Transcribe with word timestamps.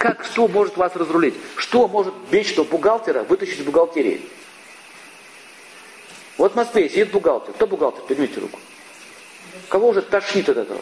Как, 0.00 0.24
что 0.24 0.48
может 0.48 0.78
вас 0.78 0.96
разрулить? 0.96 1.34
Что 1.56 1.86
может 1.86 2.14
вечного 2.30 2.66
бухгалтера 2.66 3.22
вытащить 3.22 3.58
из 3.58 3.66
бухгалтерии? 3.66 4.22
Вот 6.38 6.52
в 6.52 6.56
Москве 6.56 6.88
сидит 6.88 7.10
бухгалтер. 7.10 7.52
Кто 7.52 7.66
бухгалтер? 7.66 8.02
Поднимите 8.04 8.40
руку. 8.40 8.58
Кого 9.68 9.88
уже 9.88 10.00
тошнит 10.00 10.48
от 10.48 10.56
этого? 10.56 10.80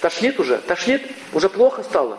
Тошнит 0.00 0.38
уже? 0.38 0.58
Тошнит? 0.58 1.02
Уже 1.32 1.48
плохо 1.48 1.82
стало? 1.82 2.16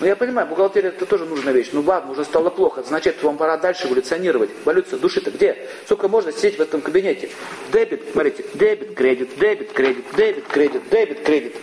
Ну 0.00 0.06
я 0.06 0.16
понимаю, 0.16 0.48
бухгалтерия 0.48 0.88
это 0.88 1.04
тоже 1.04 1.26
нужная 1.26 1.52
вещь. 1.52 1.68
Ну 1.72 1.82
ладно, 1.82 2.12
уже 2.12 2.24
стало 2.24 2.48
плохо. 2.48 2.82
Значит, 2.82 3.22
вам 3.22 3.36
пора 3.36 3.58
дальше 3.58 3.86
эволюционировать. 3.86 4.48
Эволюция 4.64 4.98
души-то 4.98 5.30
где? 5.30 5.68
Сколько 5.84 6.08
можно 6.08 6.32
сидеть 6.32 6.56
в 6.56 6.62
этом 6.62 6.80
кабинете? 6.80 7.28
Дебет, 7.70 8.02
смотрите, 8.12 8.46
дебет, 8.54 8.94
кредит, 8.94 9.38
дебет, 9.38 9.72
кредит, 9.72 10.06
дебет, 10.16 10.46
кредит, 10.48 10.88
дебет, 10.88 11.22
кредит. 11.22 11.56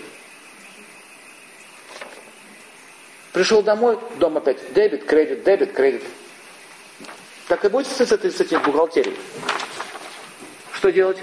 Пришел 3.35 3.61
домой, 3.61 3.99
дом 4.17 4.37
опять 4.37 4.73
дебет, 4.73 5.03
кредит, 5.03 5.43
дебет, 5.43 5.73
кредит. 5.73 6.03
Так 7.49 7.65
и 7.65 7.67
будете 7.67 7.93
с, 7.93 8.09
этой, 8.09 8.31
с 8.31 8.39
этим 8.39 8.63
бухгалтерией. 8.63 9.17
Что 10.71 10.89
делать? 10.89 11.17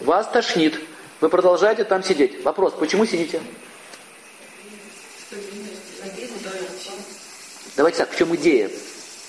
Вас 0.00 0.28
тошнит. 0.28 0.78
Вы 1.22 1.30
продолжаете 1.30 1.84
там 1.84 2.02
сидеть. 2.02 2.44
Вопрос, 2.44 2.74
почему 2.78 3.06
сидите? 3.06 3.40
Давайте 7.74 7.98
так, 8.00 8.10
в 8.12 8.18
чем 8.18 8.36
идея? 8.36 8.70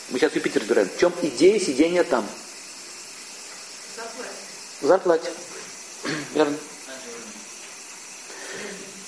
Мы 0.10 0.20
сейчас 0.20 0.36
Юпитер 0.36 0.60
разбираем. 0.64 0.90
В 0.90 1.00
чем 1.00 1.14
идея 1.22 1.58
сидения 1.62 2.04
там? 2.04 2.26
Зарплате. 4.82 5.30
Верно. 6.34 6.58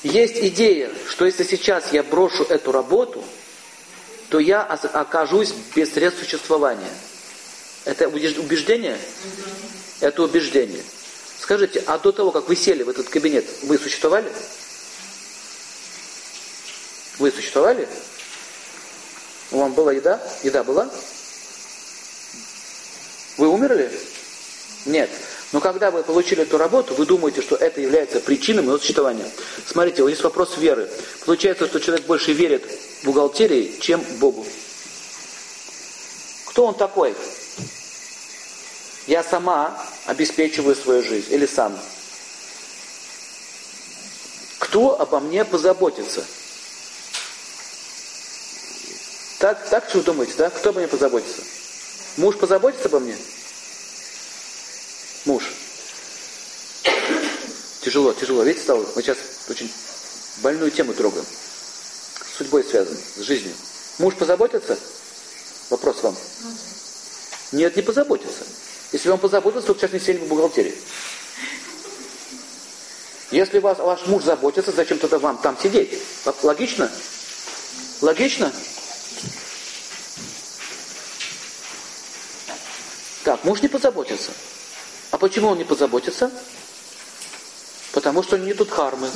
Есть 0.03 0.37
идея, 0.37 0.91
что 1.09 1.25
если 1.25 1.43
сейчас 1.43 1.91
я 1.91 2.03
брошу 2.03 2.43
эту 2.43 2.71
работу, 2.71 3.23
то 4.29 4.39
я 4.39 4.61
окажусь 4.63 5.53
без 5.75 5.93
средств 5.93 6.23
существования. 6.23 6.89
Это 7.85 8.07
убеждение? 8.07 8.97
Это 9.99 10.23
убеждение. 10.23 10.83
Скажите, 11.39 11.83
а 11.87 11.97
до 11.97 12.11
того, 12.11 12.31
как 12.31 12.47
вы 12.47 12.55
сели 12.55 12.83
в 12.83 12.89
этот 12.89 13.09
кабинет, 13.09 13.45
вы 13.63 13.77
существовали? 13.77 14.31
Вы 17.17 17.31
существовали? 17.31 17.87
У 19.51 19.57
вам 19.57 19.73
была 19.73 19.91
еда? 19.91 20.21
Еда 20.43 20.63
была? 20.63 20.89
Вы 23.37 23.47
умерли? 23.47 23.91
Нет. 24.85 25.09
Но 25.51 25.59
когда 25.61 25.89
вы 25.89 26.03
получили 26.03 26.43
эту 26.43 26.57
работу, 26.57 26.93
вы 26.93 27.05
думаете, 27.05 27.41
что 27.41 27.55
это 27.55 27.81
является 27.81 28.19
причиной 28.19 28.61
моего 28.61 28.77
существования. 28.77 29.25
Смотрите, 29.65 30.03
вот 30.03 30.09
есть 30.09 30.23
вопрос 30.23 30.57
веры. 30.57 30.89
Получается, 31.25 31.65
что 31.65 31.79
человек 31.79 32.05
больше 32.05 32.33
верит 32.33 32.63
в 33.01 33.05
бухгалтерии, 33.05 33.75
чем 33.79 34.01
Богу. 34.19 34.45
Кто 36.45 36.67
он 36.67 36.75
такой? 36.75 37.15
Я 39.07 39.23
сама 39.23 39.83
обеспечиваю 40.05 40.75
свою 40.75 41.01
жизнь 41.01 41.33
или 41.33 41.47
сам. 41.47 41.79
Кто 44.59 45.01
обо 45.01 45.19
мне 45.19 45.45
позаботится? 45.45 46.23
Так, 49.39 49.67
так 49.69 49.89
что 49.89 49.99
вы 49.99 50.03
думаете, 50.03 50.33
да? 50.37 50.51
Кто 50.51 50.69
обо 50.69 50.79
мне 50.79 50.87
позаботится? 50.87 51.41
Муж 52.17 52.37
позаботится 52.37 52.87
обо 52.87 52.99
мне? 52.99 53.17
Муж. 55.29 55.43
Тяжело, 57.81 58.13
тяжело. 58.13 58.41
Видите, 58.41 58.63
стало? 58.63 58.83
Мы 58.95 59.03
сейчас 59.03 59.19
очень 59.47 59.71
больную 60.41 60.71
тему 60.71 60.95
трогаем. 60.95 61.23
С 61.23 62.37
судьбой 62.39 62.63
связан, 62.63 62.97
с 62.97 63.19
жизнью. 63.21 63.53
Муж 63.99 64.15
позаботится? 64.15 64.75
Вопрос 65.69 66.01
вам. 66.01 66.17
Нет, 67.51 67.75
не 67.75 67.83
позаботится. 67.83 68.43
Если 68.91 69.07
вам 69.07 69.19
позаботился, 69.19 69.67
то 69.67 69.75
сейчас 69.75 69.91
не 69.91 69.99
сели 69.99 70.17
в 70.17 70.27
бухгалтерии. 70.27 70.73
Если 73.29 73.59
вас, 73.59 73.77
ваш 73.77 74.07
муж 74.07 74.23
заботится, 74.23 74.71
зачем 74.71 74.97
тогда 74.97 75.19
вам 75.19 75.37
там 75.37 75.55
сидеть? 75.61 75.93
Логично? 76.41 76.91
Логично? 78.01 78.51
Так, 83.23 83.43
муж 83.43 83.61
не 83.61 83.67
позаботится. 83.67 84.31
А 85.19 85.21
почему 85.21 85.49
он 85.49 85.57
не 85.57 85.65
позаботится? 85.65 86.31
Потому 87.91 88.23
что 88.23 88.37
не 88.37 88.53
тут 88.53 88.69
хармы. 88.69 89.09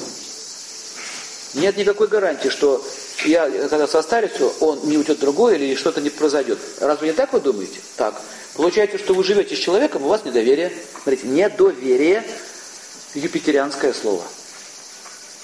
Нет 1.54 1.78
никакой 1.78 2.10
гарантии, 2.10 2.50
что 2.50 2.86
я, 3.24 3.50
когда 3.70 3.88
состарюсь, 3.88 4.34
он 4.60 4.82
не 4.84 4.98
уйдет 4.98 5.22
другой 5.22 5.56
или 5.56 5.76
что-то 5.76 6.02
не 6.02 6.10
произойдет. 6.10 6.60
Разве 6.82 7.08
не 7.08 7.14
так 7.14 7.32
вы 7.32 7.40
думаете? 7.40 7.80
Так. 7.96 8.22
Получается, 8.56 8.98
что 8.98 9.14
вы 9.14 9.24
живете 9.24 9.56
с 9.56 9.60
человеком, 9.60 10.04
у 10.04 10.10
вас 10.10 10.26
недоверие. 10.26 10.74
Смотрите, 11.04 11.26
недоверие– 11.26 12.26
юпитерианское 13.14 13.94
слово. 13.94 14.24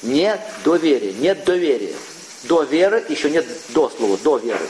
Недоверие, 0.04 1.14
нет 1.14 1.46
доверия. 1.46 1.96
До 2.44 2.64
веры 2.64 3.06
еще 3.08 3.30
нет 3.30 3.46
до 3.70 3.90
слова, 3.90 4.18
до 4.18 4.36
веры. 4.40 4.68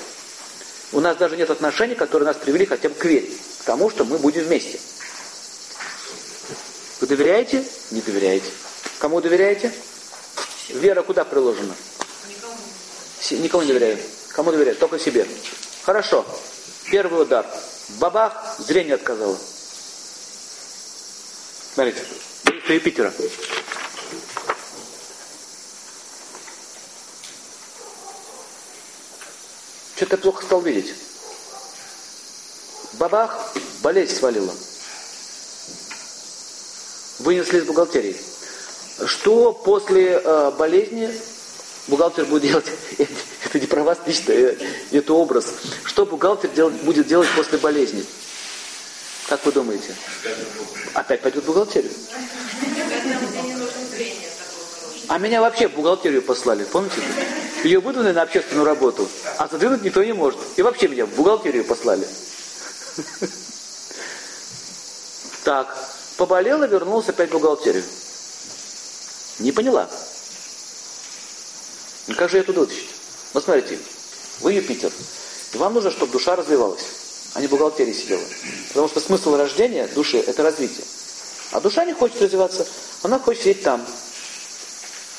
У 0.91 0.99
нас 0.99 1.17
даже 1.17 1.35
нет 1.35 1.49
отношений, 1.49 1.95
которые 1.95 2.27
нас 2.27 2.37
привели 2.37 2.67
хотя 2.67 2.89
бы 2.89 2.95
к 2.95 3.05
вере, 3.05 3.27
к 3.61 3.63
тому, 3.63 3.89
что 3.89 4.05
мы 4.05 4.19
будем 4.19 4.43
вместе. 4.43 4.79
Вы 6.99 7.07
доверяете? 7.07 7.65
Не 7.91 8.01
доверяете. 8.01 8.51
Кому 8.99 9.21
доверяете? 9.21 9.73
Вера 10.69 11.01
куда 11.01 11.23
приложена? 11.23 11.73
Никому. 12.27 13.43
Никому 13.43 13.63
не 13.63 13.69
доверяю. 13.69 13.97
Кому 14.29 14.51
доверяю? 14.51 14.75
Только 14.75 14.99
себе. 14.99 15.25
Хорошо. 15.83 16.25
Первый 16.91 17.23
удар. 17.23 17.45
Бабах, 17.99 18.57
зрение 18.59 18.95
отказало. 18.95 19.37
Смотрите, 21.73 22.01
у 22.67 22.71
Юпитера. 22.71 23.13
Что-то 29.95 30.17
плохо 30.17 30.43
стал 30.45 30.61
видеть. 30.61 30.93
Бабах, 32.93 33.53
болезнь 33.81 34.15
свалила 34.15 34.53
вынесли 37.29 37.59
из 37.59 37.65
бухгалтерии. 37.65 38.15
Что 39.05 39.53
после 39.53 40.19
э, 40.19 40.51
болезни 40.57 41.11
бухгалтер 41.87 42.25
будет 42.25 42.41
делать? 42.41 42.65
это 43.45 43.59
не 43.59 43.67
про 43.67 43.83
вас 43.83 43.99
лично, 44.07 44.31
э, 44.31 44.55
это 44.91 45.13
образ. 45.13 45.53
Что 45.85 46.07
бухгалтер 46.07 46.49
делать, 46.49 46.73
будет 46.81 47.05
делать 47.05 47.29
после 47.35 47.59
болезни? 47.59 48.03
Как 49.27 49.45
вы 49.45 49.51
думаете? 49.51 49.93
Опять 50.95 51.21
пойдет 51.21 51.43
в 51.43 51.45
бухгалтерию. 51.45 51.91
А 55.07 55.19
меня 55.19 55.41
вообще 55.41 55.67
в 55.67 55.75
бухгалтерию 55.75 56.23
послали, 56.23 56.63
помните? 56.63 56.99
Ее 57.63 57.79
выдвинули 57.79 58.11
на 58.11 58.23
общественную 58.23 58.65
работу, 58.65 59.07
а 59.37 59.47
задвинуть 59.47 59.83
никто 59.83 60.03
не 60.03 60.13
может. 60.13 60.39
И 60.55 60.63
вообще 60.63 60.87
меня 60.87 61.05
в 61.05 61.13
бухгалтерию 61.13 61.63
послали. 61.63 62.07
Так, 65.41 65.73
Поболела, 66.19 66.65
вернулся 66.65 67.11
опять 67.11 67.29
в 67.29 67.31
бухгалтерию. 67.31 67.85
Не 69.39 69.53
поняла. 69.53 69.89
Ну 72.07 72.15
как 72.15 72.29
же 72.29 72.37
я 72.37 72.43
туда 72.43 72.59
вытащить? 72.59 72.89
Вот 73.31 73.45
смотрите, 73.45 73.79
вы 74.41 74.51
Юпитер. 74.51 74.91
И 75.53 75.57
вам 75.57 75.75
нужно, 75.75 75.91
чтобы 75.91 76.11
душа 76.11 76.35
развивалась, 76.35 76.83
а 77.35 77.39
не 77.39 77.47
в 77.47 77.51
бухгалтерии 77.51 77.93
сидела. 77.93 78.21
Потому 78.67 78.89
что 78.89 78.99
смысл 78.99 79.37
рождения 79.37 79.87
души– 79.87 80.17
это 80.27 80.43
развитие. 80.43 80.85
А 81.53 81.61
душа 81.61 81.85
не 81.85 81.93
хочет 81.93 82.21
развиваться, 82.21 82.67
она 83.01 83.17
хочет 83.17 83.43
сидеть 83.43 83.63
там. 83.63 83.87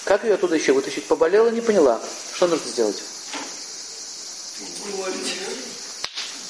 Как 0.05 0.23
ее 0.25 0.35
оттуда 0.35 0.57
еще 0.57 0.75
вытащить? 0.75 1.07
Поболела, 1.07 1.49
не 1.49 1.63
поняла. 1.63 1.99
Что 2.35 2.47
нужно 2.47 2.71
сделать? 2.71 3.03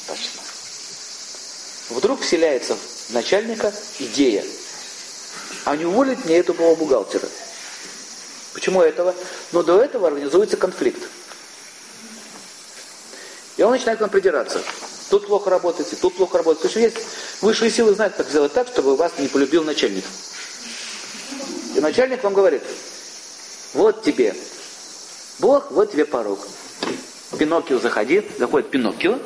Точно. 0.09 0.41
Вдруг 1.91 2.21
вселяется 2.23 2.77
начальника 3.13 3.73
идея. 3.99 4.45
А 5.65 5.77
не 5.77 5.85
уволить 5.85 6.25
мне 6.25 6.39
этого 6.39 6.75
бухгалтера. 6.75 7.29
Почему 8.55 8.83
этого? 8.83 9.15
Но 9.53 9.63
до 9.63 9.81
этого 9.81 10.09
организуется 10.09 10.57
конфликт. 10.57 11.03
И 13.57 13.63
он 13.63 13.73
начинает 13.73 13.99
к 13.99 14.03
вам 14.03 14.11
придираться. 14.11 14.61
Тут 15.11 15.27
плохо 15.27 15.51
работаете, 15.51 15.97
тут 15.97 16.17
плохо 16.17 16.39
работаете. 16.39 16.69
То 16.69 16.81
есть 16.81 16.97
есть 16.97 17.07
высшие 17.43 17.71
силы 17.71 17.95
знают, 17.95 18.15
как 18.15 18.29
сделать 18.29 18.53
так, 18.53 18.69
чтобы 18.69 18.97
вас 18.97 19.13
не 19.19 19.29
полюбил 19.29 19.65
начальник. 19.65 20.05
И 21.75 21.81
начальник 21.81 22.23
вам 22.23 22.35
говорит, 22.35 22.63
вот 23.75 24.03
тебе 24.03 24.35
Бог, 25.39 25.71
вот 25.71 25.91
тебе 25.93 26.05
порог. 26.05 26.39
Пиноккио 27.39 27.79
заходи, 27.79 28.23
заходит 28.39 28.71
Пиноккио, 28.71 29.19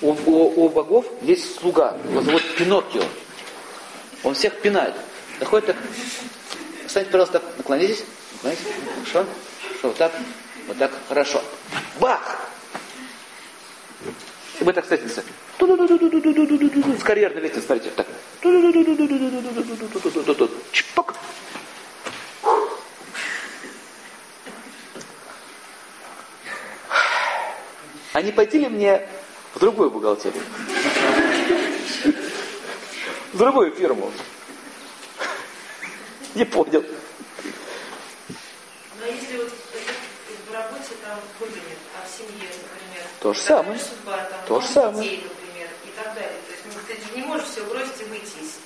у, 0.00 0.10
у, 0.10 0.64
у 0.64 0.68
богов 0.68 1.06
есть 1.22 1.58
слуга, 1.58 1.96
его 2.08 2.22
зовут 2.22 2.42
Пиноккио. 2.56 3.04
Он 4.22 4.34
всех 4.34 4.60
пинает. 4.60 4.94
Заходит 5.38 5.66
так. 5.66 5.76
Встаньте, 6.86 7.10
пожалуйста, 7.10 7.42
наклонитесь. 7.56 8.04
Наклонитесь. 8.34 8.66
Хорошо. 9.12 9.26
Хорошо. 9.62 9.88
Вот 9.88 9.96
так. 9.96 10.12
Вот 10.66 10.78
так. 10.78 10.92
Хорошо. 11.08 11.42
Бах! 11.98 12.50
И 14.60 14.64
мы 14.64 14.72
так 14.72 14.84
встретимся. 14.84 15.22
С 15.58 17.02
карьерной 17.02 17.40
лестницы, 17.42 17.66
смотрите, 17.66 17.90
так. 17.96 18.06
Чпок. 20.72 21.14
А 28.12 28.22
не 28.22 28.32
пойти 28.32 28.58
ли 28.58 28.68
мне 28.68 29.06
в 29.60 29.62
другую 29.62 29.90
бухгалтерию? 29.90 30.42
В 33.34 33.36
другую 33.36 33.72
фирму? 33.72 34.10
Не 36.34 36.46
понял. 36.46 36.82
Но 38.98 39.06
если 39.06 39.36
вот 39.36 39.52
в 40.48 40.54
работе 40.54 40.94
там 41.04 41.18
выгонят, 41.38 41.62
а 41.94 42.06
в 42.06 42.10
семье, 42.10 42.48
например, 42.48 43.04
То 43.20 43.34
же 43.34 43.40
самое. 43.40 43.78
судьба, 43.78 44.16
там, 44.16 44.38
То 44.48 44.60
же 44.62 44.66
самое. 44.66 45.02
детей, 45.02 45.28
например, 45.28 45.68
и 45.84 45.90
так 45.94 46.14
далее. 46.14 46.38
То 46.46 46.52
есть 46.52 46.64
ну, 46.64 46.80
ты 46.88 46.94
же 46.94 47.20
не 47.20 47.26
можешь 47.26 47.46
все 47.46 47.62
бросить 47.64 48.00
и 48.00 48.04
выйти 48.04 48.38
из... 48.40 48.56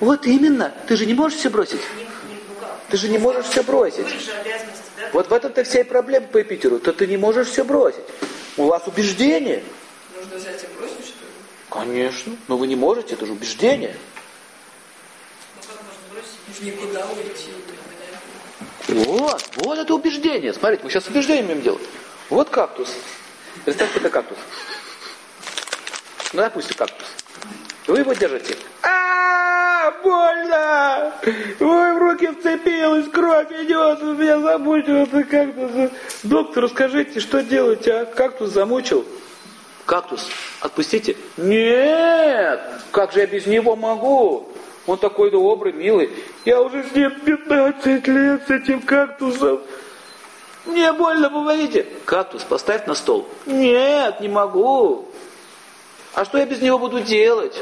Вот 0.00 0.26
именно. 0.26 0.72
Ты 0.88 0.96
же 0.96 1.04
не 1.04 1.12
можешь 1.12 1.38
все 1.40 1.50
бросить. 1.50 1.82
Не, 1.94 2.04
не, 2.04 2.40
ну 2.48 2.54
как? 2.58 2.80
Ты 2.88 2.96
же 2.96 3.08
не 3.10 3.18
можешь 3.18 3.44
все 3.44 3.62
бросить. 3.62 4.06
Да? 4.96 5.10
Вот 5.12 5.28
в 5.28 5.32
этом-то 5.34 5.62
вся 5.64 5.80
и 5.80 5.84
проблема 5.84 6.26
по 6.28 6.38
Юпитеру. 6.38 6.78
То 6.78 6.94
ты 6.94 7.06
не 7.06 7.18
можешь 7.18 7.48
все 7.48 7.64
бросить. 7.64 8.00
У 8.56 8.64
вас 8.64 8.86
убеждение. 8.86 9.62
Нужно 10.22 10.36
взять 10.36 10.62
и 10.62 10.78
бросить, 10.78 11.06
что 11.06 11.24
ли? 11.24 11.32
Конечно. 11.68 12.36
Но 12.46 12.56
вы 12.56 12.68
не 12.68 12.76
можете, 12.76 13.14
это 13.14 13.26
же 13.26 13.32
убеждение. 13.32 13.96
Ну 15.56 15.62
как 15.66 15.82
можно 15.82 16.00
бросить? 16.12 16.38
В 16.46 16.62
никуда 16.62 17.06
уйти. 17.06 17.50
Вот, 18.88 19.50
вот 19.56 19.78
это 19.78 19.94
убеждение. 19.94 20.52
Смотрите, 20.52 20.84
мы 20.84 20.90
сейчас 20.90 21.04
с 21.04 21.08
убеждением 21.08 21.46
имеем 21.46 21.62
дело. 21.62 21.78
Вот 22.30 22.50
кактус. 22.50 22.94
Представьте, 23.64 23.98
это 23.98 24.10
кактус. 24.10 24.38
Ну, 26.32 26.42
допустим, 26.42 26.76
кактус. 26.76 27.06
Вы 27.88 27.98
его 27.98 28.12
держите. 28.12 28.56
А, 28.82 29.90
больно! 30.02 31.14
Ой, 31.58 31.94
в 31.94 31.98
руки 31.98 32.28
вцепилась, 32.28 33.08
кровь 33.08 33.50
идет, 33.60 34.02
меня 34.02 34.38
замучил 34.38 34.96
это 34.98 35.24
кактус. 35.24 35.90
Доктор, 36.22 36.68
скажите, 36.68 37.18
что 37.18 37.42
делать, 37.42 37.88
а? 37.88 38.04
Кактус 38.04 38.50
замучил. 38.50 39.04
Кактус, 39.86 40.28
отпустите. 40.60 41.16
Нет, 41.36 42.60
как 42.92 43.12
же 43.12 43.20
я 43.20 43.26
без 43.26 43.46
него 43.46 43.76
могу? 43.76 44.48
Он 44.86 44.98
такой 44.98 45.30
добрый, 45.30 45.72
милый. 45.72 46.10
Я 46.44 46.60
уже 46.60 46.84
с 46.84 46.94
ним 46.94 47.12
15 47.20 48.06
лет, 48.08 48.42
с 48.46 48.50
этим 48.50 48.82
кактусом. 48.82 49.60
Мне 50.64 50.92
больно, 50.92 51.30
помогите. 51.30 51.86
Кактус, 52.04 52.44
поставь 52.44 52.86
на 52.86 52.94
стол. 52.94 53.28
Нет, 53.46 54.20
не 54.20 54.28
могу. 54.28 55.08
А 56.14 56.24
что 56.24 56.38
я 56.38 56.46
без 56.46 56.60
него 56.60 56.78
буду 56.78 57.00
делать? 57.00 57.60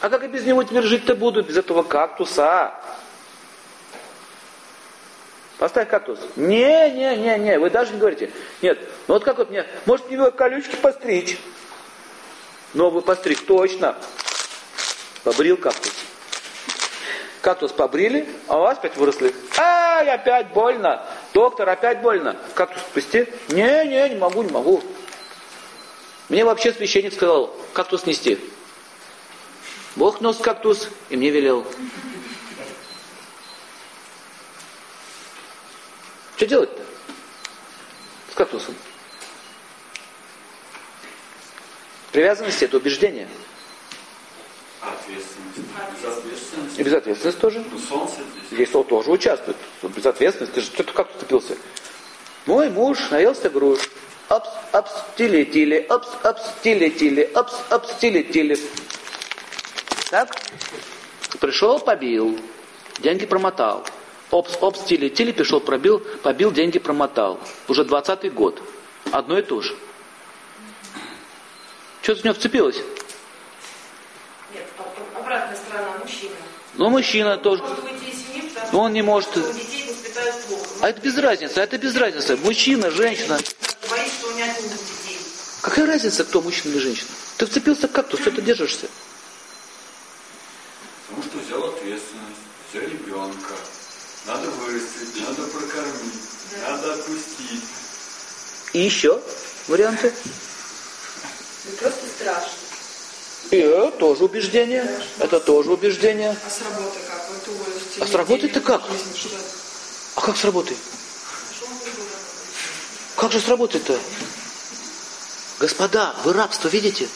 А 0.00 0.10
как 0.10 0.22
я 0.22 0.28
без 0.28 0.44
него 0.44 0.62
теперь 0.64 0.82
жить-то 0.82 1.14
буду, 1.14 1.42
без 1.42 1.56
этого 1.56 1.82
кактуса? 1.82 2.74
Поставь 5.62 5.88
кактус. 5.88 6.18
Не, 6.34 6.90
не, 6.90 7.16
не, 7.18 7.38
не, 7.38 7.56
вы 7.56 7.70
даже 7.70 7.92
не 7.92 8.00
говорите. 8.00 8.32
Нет, 8.62 8.80
ну 9.06 9.14
вот 9.14 9.22
как 9.22 9.38
вот 9.38 9.48
мне, 9.48 9.64
может 9.86 10.10
мне 10.10 10.28
колючки 10.32 10.74
постричь? 10.74 11.38
Новый 12.74 13.00
постриг, 13.00 13.46
точно. 13.46 13.94
Побрил 15.22 15.56
кактус. 15.56 15.92
Кактус 17.42 17.70
побрили, 17.70 18.28
а 18.48 18.58
у 18.58 18.62
вас 18.62 18.78
опять 18.78 18.96
выросли. 18.96 19.32
Ай, 19.56 20.10
опять 20.10 20.48
больно. 20.48 21.06
Доктор, 21.32 21.68
опять 21.68 22.00
больно. 22.00 22.36
Кактус 22.56 22.82
спусти? 22.82 23.28
Не, 23.50 23.84
не, 23.84 24.08
не 24.08 24.16
могу, 24.16 24.42
не 24.42 24.50
могу. 24.50 24.82
Мне 26.28 26.44
вообще 26.44 26.72
священник 26.72 27.14
сказал, 27.14 27.54
кактус 27.72 28.04
нести. 28.04 28.36
Бог 29.94 30.20
нес 30.20 30.38
кактус 30.38 30.88
и 31.08 31.16
мне 31.16 31.30
велел. 31.30 31.64
Что 36.42 36.48
делать-то? 36.48 36.82
С 38.32 38.34
кактусом. 38.34 38.74
Привязанность 42.10 42.60
это 42.64 42.78
убеждение. 42.78 43.28
Ответственность. 44.80 45.58
Безответственность. 46.02 46.78
И 46.80 46.82
безответственность 46.82 47.38
тоже. 47.38 47.64
Ну, 47.70 47.78
солнце 47.78 48.14
здесь. 48.14 48.50
Здесь 48.50 48.70
тоже 48.70 49.12
участвует. 49.12 49.56
Безответственность. 49.84 50.52
Ты 50.52 50.62
же 50.62 50.70
ты 50.72 50.82
как 50.82 51.12
вступился? 51.12 51.56
Мой 52.46 52.70
муж 52.70 52.98
наелся 53.12 53.48
груш. 53.48 53.78
Апс, 54.28 54.50
апс, 54.72 54.90
тили, 55.16 55.44
тили, 55.44 55.76
апс, 55.88 56.08
апс, 56.24 56.42
тили, 56.60 56.88
тили, 56.88 57.30
апс, 57.34 57.54
апс, 57.70 57.94
тили, 58.00 58.22
тили. 58.22 58.58
Так? 60.10 60.34
Пришел, 61.38 61.78
побил. 61.78 62.36
Деньги 62.98 63.26
промотал. 63.26 63.86
Опс, 64.32 64.56
опс, 64.62 64.80
тили, 64.84 65.10
пришел, 65.10 65.60
пробил, 65.60 66.00
побил, 66.22 66.52
деньги 66.52 66.78
промотал. 66.78 67.38
Уже 67.68 67.84
двадцатый 67.84 68.30
год. 68.30 68.62
Одно 69.12 69.38
и 69.38 69.42
то 69.42 69.60
же. 69.60 69.76
Что 72.00 72.16
с 72.16 72.24
него 72.24 72.32
вцепилось? 72.34 72.78
Нет, 74.54 74.66
а- 74.78 74.82
а- 74.82 75.20
обратная 75.20 75.54
сторона 75.56 75.98
мужчина. 76.02 76.34
Ну, 76.74 76.88
мужчина 76.88 77.36
тоже. 77.36 77.62
Может 77.62 77.82
выйти 77.84 78.04
из 78.04 78.26
семьи, 78.26 78.48
потому 78.54 78.72
Но 78.72 78.80
он 78.84 78.92
не 78.94 79.02
может. 79.02 79.34
детей 79.34 79.86
воспитают 79.86 80.34
плохо. 80.46 80.64
А 80.80 80.88
это 80.88 81.00
без 81.02 81.18
разницы, 81.18 81.58
а 81.58 81.62
это 81.64 81.76
без 81.76 81.94
разницы. 81.94 82.36
Мужчина, 82.38 82.90
женщина. 82.90 83.38
Боится, 83.90 84.14
что 84.18 84.28
у 84.28 84.34
меня 84.34 84.50
отнимут 84.50 84.78
детей. 84.78 85.18
Какая 85.60 85.86
разница, 85.86 86.24
кто 86.24 86.40
мужчина 86.40 86.72
или 86.72 86.78
женщина? 86.78 87.08
Ты 87.36 87.44
вцепился 87.44 87.86
в 87.86 87.92
кактус, 87.92 88.20
что 88.20 88.30
ты 88.30 88.40
держишься? 88.40 88.88
Потому 91.08 91.22
что 91.28 91.38
взял 91.38 91.64
ответственность, 91.68 92.40
взял 92.72 92.82
ребенка. 92.82 93.54
Надо 94.26 94.50
вырастить, 94.50 95.20
надо 95.20 95.42
прокормить, 95.48 96.20
надо 96.68 96.92
отпустить. 96.94 97.64
И 98.72 98.80
еще 98.80 99.20
варианты. 99.66 100.12
Ну 101.64 101.76
просто 101.76 102.00
страшно. 102.16 102.52
И 103.50 103.56
это 103.56 103.90
тоже 103.98 104.24
убеждение. 104.24 105.02
Это 105.18 105.40
тоже 105.40 105.72
убеждение. 105.72 106.36
А 106.46 106.50
с 106.50 106.60
работы 106.62 106.98
как? 107.08 107.28
Вот 107.28 107.48
уволились. 107.48 107.98
А 108.00 108.06
с 108.06 108.14
работы-то 108.14 108.60
как? 108.60 108.82
Жизнь, 108.90 109.18
что? 109.18 109.36
А 110.14 110.20
как 110.20 110.36
с 110.36 110.44
работой? 110.44 110.76
Как 113.16 113.32
же 113.32 113.40
с 113.40 113.48
работой-то? 113.48 113.98
Господа, 115.58 116.14
вы 116.24 116.32
рабство 116.32 116.68
видите? 116.68 117.08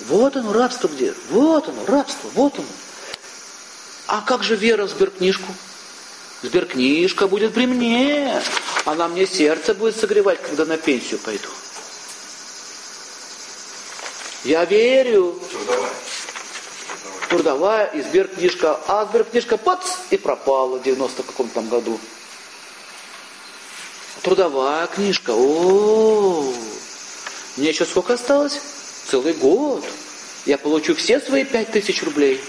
Вот 0.00 0.36
оно, 0.36 0.52
рабство 0.52 0.88
где? 0.88 1.14
Вот 1.30 1.68
оно, 1.68 1.86
рабство, 1.86 2.28
вот 2.34 2.54
оно. 2.58 2.66
А 4.06 4.20
как 4.20 4.42
же 4.42 4.56
вера 4.56 4.86
в 4.86 4.90
сберкнижку? 4.90 5.54
Сберкнижка 6.42 7.26
будет 7.26 7.54
при 7.54 7.66
мне. 7.66 8.42
Она 8.84 9.08
мне 9.08 9.26
сердце 9.26 9.74
будет 9.74 9.96
согревать, 9.96 10.42
когда 10.42 10.66
на 10.66 10.76
пенсию 10.76 11.18
пойду. 11.20 11.48
Я 14.44 14.64
верю. 14.66 15.40
Трудовая. 15.50 15.90
Трудовая 17.30 17.86
и 17.86 18.02
сберкнижка. 18.02 18.78
А 18.86 19.06
сберкнижка 19.06 19.56
пац 19.56 19.92
и 20.10 20.18
пропала 20.18 20.76
в 20.78 20.82
90 20.82 21.22
каком-то 21.22 21.54
там 21.54 21.68
году. 21.68 21.98
Трудовая 24.20 24.86
книжка. 24.86 25.32
О, 25.34 26.52
мне 27.56 27.68
еще 27.70 27.86
сколько 27.86 28.14
осталось? 28.14 28.60
Целый 29.06 29.32
год. 29.32 29.84
Я 30.44 30.58
получу 30.58 30.94
все 30.94 31.20
свои 31.20 31.44
пять 31.44 31.72
тысяч 31.72 32.02
рублей. 32.02 32.42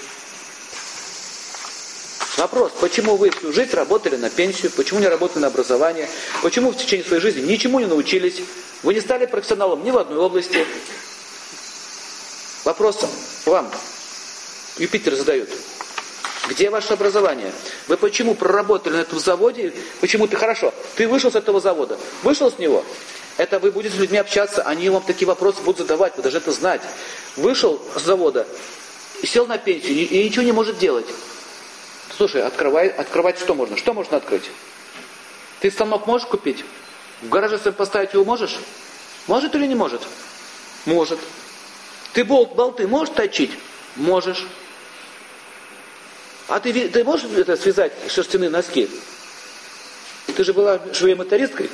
Вопрос, 2.37 2.73
почему 2.81 3.15
вы 3.15 3.29
всю 3.29 3.53
жизнь 3.53 3.73
работали 3.73 4.17
на 4.17 4.29
пенсию, 4.29 4.71
почему 4.71 4.99
не 4.99 5.07
работали 5.07 5.39
на 5.39 5.47
образование, 5.47 6.09
почему 6.41 6.71
в 6.71 6.77
течение 6.77 7.05
своей 7.05 7.21
жизни 7.21 7.41
ничему 7.41 7.79
не 7.79 7.85
научились, 7.85 8.41
вы 8.83 8.93
не 8.93 8.99
стали 8.99 9.25
профессионалом 9.25 9.83
ни 9.83 9.91
в 9.91 9.97
одной 9.97 10.19
области. 10.19 10.65
Вопрос 12.65 12.99
вам 13.45 13.71
Юпитер 14.77 15.15
задает. 15.15 15.49
Где 16.49 16.69
ваше 16.69 16.93
образование? 16.93 17.51
Вы 17.87 17.97
почему 17.97 18.35
проработали 18.35 18.97
на 18.97 19.01
этом 19.01 19.19
заводе? 19.19 19.73
Почему 20.01 20.27
ты 20.27 20.35
хорошо? 20.35 20.73
Ты 20.95 21.07
вышел 21.07 21.31
с 21.31 21.35
этого 21.35 21.61
завода, 21.61 21.97
вышел 22.21 22.51
с 22.51 22.59
него. 22.59 22.83
Это 23.37 23.59
вы 23.59 23.71
будете 23.71 23.95
с 23.95 23.99
людьми 23.99 24.17
общаться, 24.17 24.61
они 24.61 24.89
вам 24.89 25.03
такие 25.03 25.27
вопросы 25.27 25.61
будут 25.61 25.79
задавать, 25.79 26.15
вы 26.17 26.23
должны 26.23 26.37
это 26.37 26.51
знать. 26.51 26.81
Вышел 27.35 27.81
с 27.95 28.01
завода 28.01 28.45
сел 29.23 29.47
на 29.47 29.57
пенсию 29.57 30.07
и 30.07 30.23
ничего 30.23 30.43
не 30.43 30.51
может 30.51 30.77
делать. 30.77 31.05
Слушай, 32.17 32.43
открывай, 32.43 32.87
открывать 32.87 33.39
что 33.39 33.53
можно? 33.53 33.75
Что 33.75 33.93
можно 33.93 34.17
открыть? 34.17 34.49
Ты 35.59 35.69
станок 35.69 36.07
можешь 36.07 36.27
купить? 36.27 36.63
В 37.21 37.29
гараже 37.29 37.57
своем 37.57 37.75
поставить 37.75 38.13
его 38.13 38.23
можешь? 38.23 38.57
Может 39.27 39.53
или 39.55 39.65
не 39.65 39.75
может? 39.75 40.01
Может. 40.85 41.19
Ты 42.13 42.23
болт, 42.23 42.55
болты 42.55 42.87
можешь 42.87 43.13
точить? 43.13 43.51
Можешь. 43.97 44.45
А 46.47 46.59
ты, 46.59 46.87
ты 46.87 47.03
можешь 47.03 47.29
это 47.31 47.57
связать 47.57 47.91
шерстяные 48.07 48.49
носки? 48.49 48.89
Ты 50.37 50.43
же 50.43 50.53
была 50.53 50.79
швея-мотористкой. 50.93 51.69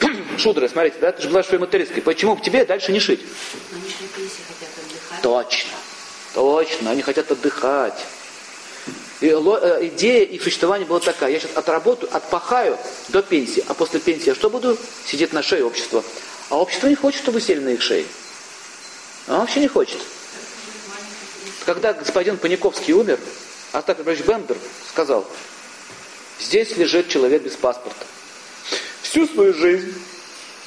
Шудра, 0.38 0.68
смотрите, 0.68 0.96
да? 1.00 1.12
Ты 1.12 1.22
же 1.22 1.28
была 1.28 1.42
швея-мотористкой. 1.42 2.02
Почему 2.02 2.36
бы 2.36 2.42
тебе 2.42 2.64
дальше 2.64 2.92
не 2.92 3.00
шить? 3.00 3.20
Они 3.74 3.88
же 3.88 3.96
хотят 4.48 4.68
отдыхать. 4.78 5.22
Точно. 5.22 5.70
Точно. 6.34 6.90
Они 6.90 7.02
хотят 7.02 7.30
отдыхать. 7.30 8.06
Э, 9.30 9.78
идея 9.86 10.24
их 10.24 10.42
существования 10.42 10.84
была 10.84 11.00
такая. 11.00 11.30
Я 11.30 11.40
сейчас 11.40 11.56
отработаю, 11.56 12.14
отпахаю 12.14 12.78
до 13.08 13.22
пенсии. 13.22 13.64
А 13.68 13.74
после 13.74 14.00
пенсии 14.00 14.28
я 14.28 14.34
что 14.34 14.50
буду? 14.50 14.76
Сидеть 15.06 15.32
на 15.32 15.42
шее 15.42 15.64
общества. 15.64 16.04
А 16.50 16.58
общество 16.58 16.88
не 16.88 16.94
хочет, 16.94 17.22
чтобы 17.22 17.38
вы 17.38 17.40
сели 17.40 17.60
на 17.60 17.70
их 17.70 17.82
шеи. 17.82 18.06
Оно 19.26 19.40
вообще 19.40 19.60
не 19.60 19.68
хочет. 19.68 19.98
Когда 21.64 21.94
господин 21.94 22.36
Паниковский 22.36 22.92
умер, 22.92 23.18
Остап 23.72 23.96
Петрович 23.96 24.20
Бендер 24.20 24.58
сказал, 24.90 25.26
здесь 26.38 26.76
лежит 26.76 27.08
человек 27.08 27.42
без 27.42 27.56
паспорта. 27.56 28.04
Всю 29.02 29.26
свою 29.26 29.54
жизнь 29.54 29.94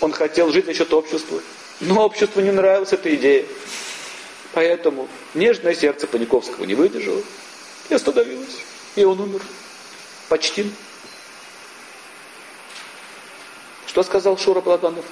он 0.02 0.12
хотел 0.12 0.52
жить 0.52 0.66
за 0.66 0.74
счет 0.74 0.92
общества. 0.94 1.42
Но 1.80 2.04
обществу 2.04 2.42
не 2.42 2.52
нравилась 2.52 2.92
эта 2.92 3.14
идея. 3.14 3.46
Поэтому 4.54 5.08
нежное 5.36 5.76
сердце 5.76 6.08
Паниковского 6.08 6.66
не 6.66 6.74
выдержало 6.74 7.22
и 7.90 7.94
остановилось. 7.94 8.58
И 8.96 9.04
он 9.04 9.20
умер. 9.20 9.42
Почти. 10.30 10.72
Что 13.86 14.04
сказал 14.04 14.38
Шура 14.38 14.62
Балабанов? 14.62 15.06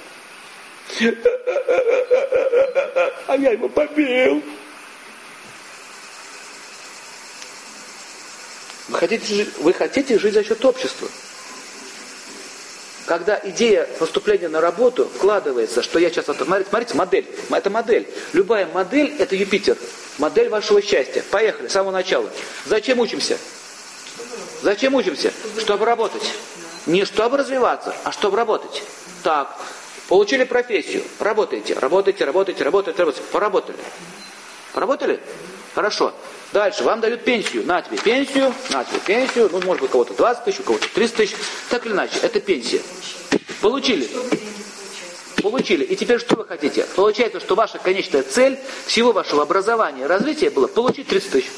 А 3.26 3.36
я 3.36 3.50
его 3.50 3.68
побил. 3.68 4.42
Вы 8.88 8.98
хотите, 8.98 9.34
жить, 9.34 9.48
вы 9.58 9.72
хотите 9.72 10.18
жить 10.18 10.34
за 10.34 10.44
счет 10.44 10.64
общества. 10.64 11.08
Когда 13.06 13.40
идея 13.44 13.84
поступления 13.98 14.48
на 14.48 14.60
работу 14.60 15.06
вкладывается, 15.06 15.82
что 15.82 15.98
я 15.98 16.10
сейчас... 16.10 16.26
Смотрите, 16.26 16.94
модель. 16.94 17.26
Это 17.50 17.70
модель. 17.70 18.08
Любая 18.32 18.66
модель– 18.66 19.14
это 19.18 19.34
Юпитер. 19.36 19.76
Модель 20.18 20.48
вашего 20.48 20.80
счастья. 20.80 21.22
Поехали, 21.30 21.68
с 21.68 21.72
самого 21.72 21.92
начала. 21.92 22.28
Зачем 22.64 23.00
учимся? 23.00 23.38
Зачем 24.62 24.94
учимся? 24.94 25.32
Чтобы 25.58 25.84
работать. 25.84 26.32
Не 26.86 27.04
чтобы 27.04 27.36
развиваться, 27.36 27.94
а 28.04 28.12
чтобы 28.12 28.36
работать. 28.36 28.82
Так, 29.22 29.56
получили 30.08 30.44
профессию, 30.44 31.02
работаете, 31.18 31.74
работаете, 31.74 32.24
работаете, 32.24 32.64
работаете, 32.64 33.02
работаете. 33.02 33.30
Поработали. 33.32 33.78
Поработали? 34.72 35.20
Хорошо. 35.74 36.14
Дальше 36.52 36.84
вам 36.84 37.00
дают 37.00 37.24
пенсию. 37.24 37.66
На 37.66 37.82
тебе 37.82 37.98
пенсию, 37.98 38.54
на 38.70 38.84
тебе 38.84 39.00
пенсию. 39.00 39.50
Ну, 39.52 39.60
может 39.62 39.82
быть, 39.82 39.90
кого-то 39.90 40.14
20 40.14 40.44
тысяч, 40.44 40.60
у 40.60 40.62
кого-то 40.62 40.88
30 40.94 41.16
тысяч. 41.16 41.36
Так 41.68 41.84
или 41.84 41.92
иначе, 41.92 42.18
это 42.22 42.40
пенсия. 42.40 42.80
Получили. 43.60 44.08
Получили. 45.42 45.84
И 45.84 45.96
теперь 45.96 46.18
что 46.18 46.36
вы 46.36 46.44
хотите? 46.44 46.86
Получается, 46.96 47.40
что 47.40 47.54
ваша 47.54 47.78
конечная 47.78 48.22
цель 48.22 48.58
всего 48.86 49.12
вашего 49.12 49.42
образования 49.42 50.06
развития 50.06 50.50
было 50.50 50.66
получить 50.66 51.08
30 51.08 51.30
тысяч. 51.30 51.50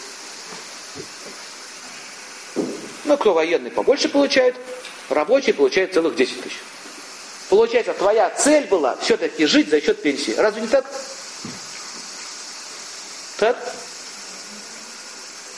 Ну, 3.05 3.17
кто 3.17 3.33
военный 3.33 3.71
побольше 3.71 4.09
получает, 4.09 4.55
рабочий 5.09 5.53
получает 5.53 5.95
целых 5.95 6.17
10 6.17 6.43
тысяч. 6.43 6.59
Получается, 7.49 7.95
твоя 7.95 8.29
цель 8.31 8.67
была 8.67 8.97
все-таки 8.97 9.47
жить 9.47 9.71
за 9.71 9.81
счет 9.81 10.03
пенсии. 10.03 10.33
Разве 10.33 10.63
не 10.63 10.69
так? 10.69 10.85
Так? 13.39 13.57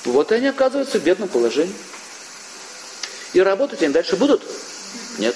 Вот 0.04 0.30
они 0.30 0.46
оказываются 0.46 1.00
в 1.00 1.02
бедном 1.02 1.28
положении. 1.28 1.74
И 3.32 3.40
работать 3.40 3.82
они 3.82 3.92
дальше 3.92 4.16
будут? 4.16 4.42
Нет. 5.18 5.34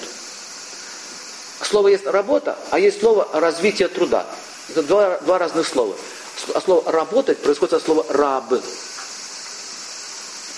Слово 1.69 1.87
есть 1.87 2.05
работа, 2.05 2.55
а 2.69 2.79
есть 2.79 2.99
слово 2.99 3.27
развитие 3.33 3.87
труда. 3.87 4.25
Это 4.69 4.83
два, 4.83 5.17
два 5.19 5.39
разных 5.39 5.67
слова. 5.67 5.95
А 6.53 6.61
слово 6.61 6.91
работать 6.91 7.39
происходит 7.39 7.73
от 7.73 7.83
слова 7.83 8.05
раб. 8.09 8.53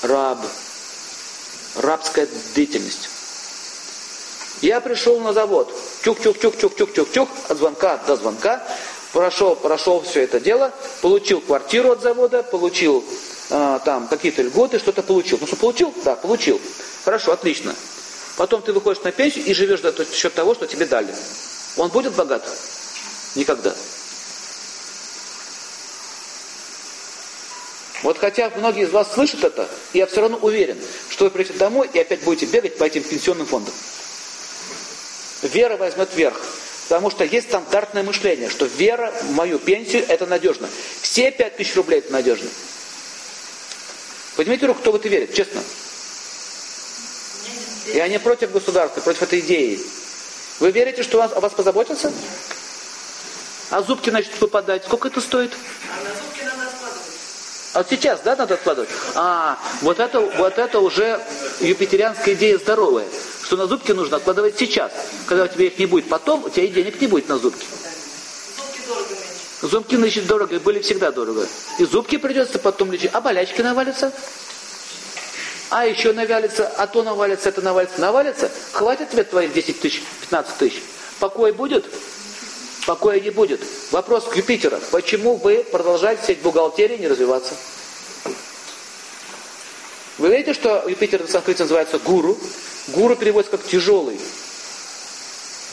Раб. 0.04 0.38
Рабская 1.78 2.28
деятельность. 2.56 3.10
Я 4.62 4.82
пришел 4.82 5.20
на 5.22 5.32
завод. 5.32 5.74
Чук-чук-чук-чук-чук-чук-чук. 6.04 7.30
От 7.48 7.58
звонка 7.58 8.02
до 8.06 8.18
звонка. 8.18 8.64
Прошел, 9.14 9.56
прошел 9.56 10.02
все 10.02 10.24
это 10.24 10.42
дело. 10.42 10.74
Получил 11.02 11.40
квартиру 11.40 11.92
от 11.92 12.02
завода. 12.02 12.44
Получил 12.44 13.04
э, 13.50 13.80
там 13.86 14.08
какие-то 14.08 14.42
льготы. 14.42 14.80
Что-то 14.80 15.04
получил. 15.04 15.38
Ну 15.40 15.48
что, 15.48 15.56
получил? 15.56 15.94
Да, 16.04 16.16
получил. 16.16 16.60
Хорошо, 17.06 17.32
отлично. 17.32 17.74
Потом 18.38 18.62
ты 18.62 18.72
выходишь 18.72 19.03
на 19.03 19.12
пенсию 19.12 19.46
и 19.46 19.53
живешь 19.53 19.82
за 19.82 19.94
счет 20.13 20.34
того, 20.34 20.53
что 20.53 20.67
тебе 20.67 20.86
дали. 20.86 21.13
Он 21.75 21.89
будет 21.89 22.13
богат? 22.13 22.48
Никогда. 23.36 23.75
Вот 28.03 28.20
хотя 28.20 28.51
многие 28.56 28.84
из 28.84 28.91
вас 28.91 29.12
слышат 29.12 29.44
это, 29.44 29.67
я 29.94 30.06
все 30.06 30.22
равно 30.22 30.38
уверен, 30.38 30.77
что 31.10 31.25
вы 31.25 31.32
придете 31.32 31.58
домой 31.58 31.89
и 31.91 32.00
опять 32.00 32.22
будете 32.22 32.46
бегать 32.46 32.77
по 32.77 32.84
этим 32.84 33.01
пенсионным 33.03 33.48
фондам. 33.48 33.74
Вера 35.41 35.75
возьмет 35.77 36.10
верх. 36.15 36.39
Потому 36.88 37.10
что 37.10 37.25
есть 37.25 37.50
стандартное 37.50 38.03
мышление, 38.03 38.50
что 38.50 38.65
вера 38.65 39.12
в 39.24 39.32
мою 39.32 39.60
пенсию 39.60 40.06
это 40.08 40.25
надежно. 40.25 40.70
Все 41.01 41.32
пять 41.32 41.58
тысяч 41.58 41.75
рублей 41.75 42.00
это 42.00 42.13
надежно. 42.13 42.48
Поднимите 44.38 44.67
руку, 44.67 44.79
кто 44.79 44.91
в 44.94 44.96
это 44.96 45.10
верит, 45.10 45.34
честно. 45.34 45.62
Я 47.94 48.08
не 48.08 48.20
против 48.20 48.51
государства, 48.51 49.01
против 49.01 49.24
этой 49.24 49.39
идеи. 49.39 49.79
Вы 50.60 50.72
верите, 50.72 51.03
что 51.03 51.17
вас, 51.17 51.32
о 51.34 51.39
вас 51.39 51.53
позаботятся? 51.53 52.12
А 53.70 53.82
зубки 53.82 54.10
начнут 54.10 54.39
выпадать. 54.41 54.86
Сколько 54.86 55.10
это 55.10 55.22
стоит? 55.22 55.51
А 55.53 56.03
на 56.03 56.10
зубки 56.13 56.44
надо 56.44 56.67
откладывать. 56.67 57.08
А 57.74 57.84
сейчас, 57.84 58.22
да, 58.24 58.36
надо 58.36 58.53
откладывать? 58.56 58.89
А, 59.15 59.60
вот 59.82 60.00
это, 60.00 60.20
вот 60.20 60.58
это 60.58 60.79
уже 60.79 61.22
юпитерианская 61.60 62.34
идея 62.34 62.58
здоровая. 62.58 63.08
Что 63.44 63.58
на 63.58 63.67
зубки 63.67 63.91
нужно 63.91 64.17
откладывать 64.17 64.58
сейчас. 64.58 64.91
Когда 65.27 65.44
у 65.44 65.48
тебя 65.48 65.67
их 65.67 65.77
не 65.77 65.86
будет 65.86 66.10
потом, 66.10 66.44
у 66.44 66.50
тебя 66.50 66.65
и 66.65 66.70
денег 66.70 67.00
не 67.00 67.08
будет 67.08 67.29
на 67.29 67.38
зубки. 67.38 67.65
Зубки 69.62 69.96
значит, 69.96 70.27
дорого, 70.27 70.56
и 70.56 70.60
были 70.60 70.79
всегда 70.79 71.12
дорого. 71.12 71.46
И 71.79 71.86
зубки 71.86 72.17
придется 72.17 72.60
потом 72.60 72.91
лечить. 72.91 73.12
А 73.13 73.22
болячки 73.22 73.62
навалятся? 73.62 74.12
А 75.69 75.86
еще 75.86 76.13
навалится, 76.13 76.67
а 76.77 76.88
то 76.88 77.03
навалится, 77.03 77.50
это 77.50 77.62
навалится, 77.62 78.00
навалится. 78.00 78.50
Хватит 78.71 79.09
тебе 79.09 79.24
твоих 79.24 79.53
10 79.53 79.81
тысяч, 79.81 80.01
15 80.21 80.57
тысяч? 80.57 80.81
Покой 81.19 81.51
будет? 81.51 81.86
Покоя 82.86 83.19
не 83.19 83.31
будет. 83.31 83.62
Вопрос 83.91 84.24
к 84.25 84.36
Юпитеру. 84.38 84.79
Почему 84.91 85.36
вы 85.36 85.65
продолжаете 85.69 86.24
сидеть 86.24 86.39
в 86.39 86.43
бухгалтерии 86.43 86.97
не 86.97 87.07
развиваться? 87.07 87.53
Вы 90.17 90.29
видите, 90.29 90.53
что 90.53 90.86
Юпитер 90.88 91.21
на 91.21 91.27
санскрите 91.27 91.63
называется 91.63 92.00
гуру? 92.00 92.38
Гуру 92.88 93.17
переводится 93.17 93.57
как 93.57 93.67
тяжелый. 93.67 94.17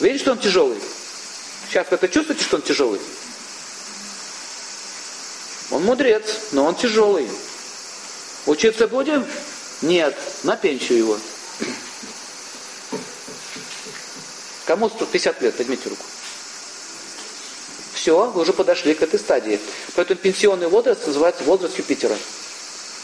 Видите, 0.00 0.22
что 0.24 0.32
он 0.32 0.38
тяжелый? 0.38 0.78
Сейчас 1.68 1.86
вы 1.88 1.94
это 1.96 2.08
чувствуете, 2.08 2.42
что 2.42 2.56
он 2.56 2.62
тяжелый? 2.62 3.00
Он 5.70 5.84
мудрец, 5.84 6.24
но 6.50 6.64
он 6.64 6.74
тяжелый. 6.74 7.28
Учиться 8.46 8.88
будем? 8.88 9.24
Нет, 9.82 10.16
на 10.42 10.56
пенсию 10.56 10.98
его. 10.98 11.18
Кому 14.66 14.88
150 14.88 15.42
лет? 15.42 15.56
Поднимите 15.56 15.88
руку. 15.88 16.04
Все, 17.92 18.30
вы 18.30 18.42
уже 18.42 18.52
подошли 18.52 18.94
к 18.94 19.02
этой 19.02 19.18
стадии. 19.18 19.60
Поэтому 19.94 20.18
пенсионный 20.18 20.68
возраст 20.68 21.06
называется 21.06 21.44
возраст 21.44 21.78
Юпитера. 21.78 22.16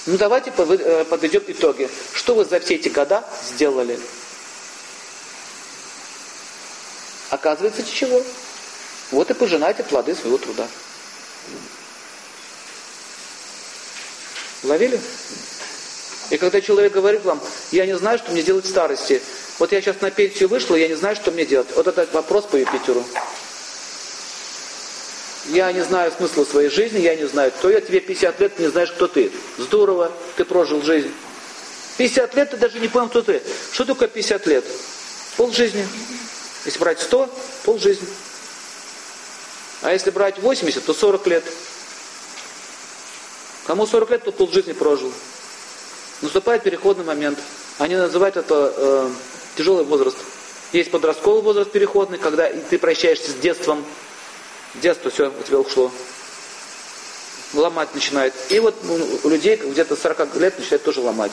Ну 0.06 0.16
давайте 0.16 0.52
э, 0.56 1.04
подведем 1.04 1.42
итоги. 1.46 1.88
Что 2.14 2.34
вы 2.34 2.44
за 2.44 2.60
все 2.60 2.76
эти 2.76 2.88
года 2.88 3.24
сделали? 3.50 3.98
Оказывается, 7.30 7.82
ничего. 7.82 8.22
Вот 9.10 9.30
и 9.30 9.34
пожинайте 9.34 9.82
плоды 9.84 10.14
своего 10.14 10.38
труда. 10.38 10.66
Ловили? 14.62 15.00
И 16.30 16.38
когда 16.38 16.60
человек 16.60 16.92
говорит 16.92 17.24
вам, 17.24 17.40
я 17.72 17.86
не 17.86 17.96
знаю, 17.96 18.18
что 18.18 18.30
мне 18.30 18.42
делать 18.42 18.64
в 18.64 18.68
старости, 18.68 19.20
вот 19.58 19.72
я 19.72 19.80
сейчас 19.80 20.00
на 20.00 20.10
пенсию 20.10 20.48
вышла, 20.48 20.76
я 20.76 20.88
не 20.88 20.94
знаю, 20.94 21.16
что 21.16 21.30
мне 21.32 21.44
делать. 21.44 21.68
Вот 21.74 21.86
это 21.86 22.08
вопрос 22.12 22.44
по 22.46 22.56
Юпитеру. 22.56 23.04
Я 25.46 25.72
не 25.72 25.82
знаю 25.82 26.12
смысла 26.16 26.44
своей 26.44 26.70
жизни, 26.70 27.00
я 27.00 27.16
не 27.16 27.26
знаю, 27.26 27.50
кто 27.50 27.70
я, 27.70 27.80
тебе 27.80 28.00
50 28.00 28.40
лет, 28.40 28.56
ты 28.56 28.62
не 28.62 28.70
знаешь, 28.70 28.92
кто 28.92 29.08
ты. 29.08 29.32
Здорово, 29.58 30.12
ты 30.36 30.44
прожил 30.44 30.82
жизнь. 30.82 31.12
50 31.98 32.34
лет, 32.36 32.50
ты 32.50 32.56
даже 32.56 32.78
не 32.78 32.88
понял, 32.88 33.08
кто 33.08 33.22
ты. 33.22 33.42
Что 33.72 33.84
такое 33.84 34.08
50 34.08 34.46
лет? 34.46 34.64
Пол 35.36 35.50
жизни. 35.52 35.86
Если 36.64 36.78
брать 36.78 37.00
100, 37.00 37.28
пол 37.64 37.78
жизни. 37.78 38.06
А 39.82 39.92
если 39.92 40.10
брать 40.10 40.38
80, 40.38 40.84
то 40.84 40.94
40 40.94 41.26
лет. 41.26 41.44
Кому 43.66 43.86
40 43.86 44.10
лет, 44.10 44.24
тот 44.24 44.36
полжизни 44.36 44.72
прожил. 44.72 45.12
Наступает 46.22 46.62
переходный 46.62 47.04
момент. 47.04 47.38
Они 47.78 47.96
называют 47.96 48.36
это 48.36 48.72
э, 48.76 49.10
тяжелый 49.56 49.84
возраст. 49.84 50.18
Есть 50.72 50.90
подростковый 50.90 51.42
возраст 51.42 51.70
переходный, 51.70 52.18
когда 52.18 52.48
ты 52.48 52.78
прощаешься 52.78 53.30
с 53.30 53.34
детством. 53.34 53.84
Детство 54.76 55.10
все 55.10 55.30
у 55.30 55.42
тебя 55.42 55.58
ушло. 55.58 55.90
Ломать 57.54 57.94
начинает. 57.94 58.34
И 58.50 58.60
вот 58.60 58.76
ну, 58.84 58.98
у 59.24 59.28
людей 59.28 59.56
где-то 59.56 59.96
40 59.96 60.36
лет 60.36 60.58
начинает 60.58 60.84
тоже 60.84 61.00
ломать. 61.00 61.32